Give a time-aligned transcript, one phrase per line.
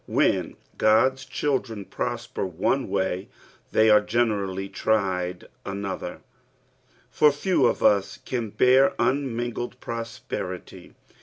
[0.09, 3.27] Ifften (rod*a children prosper one loay,
[3.71, 6.21] Ikty are generaliy tried anofAer,
[7.11, 10.95] for fete of us can bear un nin^ied prosperity.